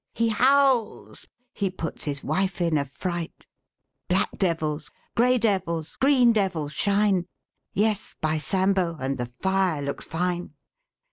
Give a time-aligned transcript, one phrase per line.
[0.15, 1.27] He howls.
[1.53, 3.45] He puts his wife in a fright.
[4.09, 7.27] Black devils, grey devils, green devils shine—
[7.73, 10.55] Yes, by Sambo, And the fire looks fine!